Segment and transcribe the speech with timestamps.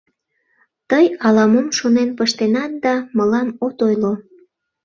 [0.89, 4.13] —Тый ала-мом шонен пыштенат да мылам от ойло…